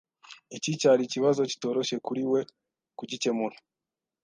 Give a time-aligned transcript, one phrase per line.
[0.57, 2.41] Iki cyari ikibazo kitoroshye kuri we
[2.97, 3.55] kugikemura.